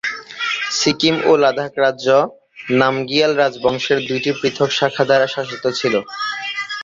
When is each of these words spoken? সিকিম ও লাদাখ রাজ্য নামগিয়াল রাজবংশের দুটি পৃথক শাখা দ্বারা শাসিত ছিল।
সিকিম 0.77 1.15
ও 1.25 1.31
লাদাখ 1.43 1.71
রাজ্য 1.83 2.07
নামগিয়াল 2.79 3.31
রাজবংশের 3.35 3.99
দুটি 4.07 4.31
পৃথক 4.39 4.69
শাখা 4.77 5.03
দ্বারা 5.09 5.27
শাসিত 5.35 5.63
ছিল। 5.79 5.93